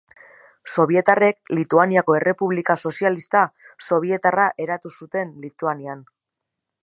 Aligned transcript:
Sobietarrek 0.75 1.51
Lituaniako 1.57 2.15
Errepublika 2.21 2.77
Sozialista 2.89 3.45
Sobietarra 3.89 4.49
eratu 4.67 4.95
zuten 4.97 5.35
Lituanian. 5.45 6.05